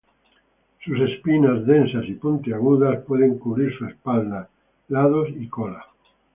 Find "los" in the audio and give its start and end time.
4.87-4.89